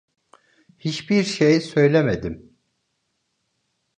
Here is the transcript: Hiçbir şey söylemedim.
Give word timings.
Hiçbir 0.79 1.23
şey 1.23 1.61
söylemedim. 1.61 2.57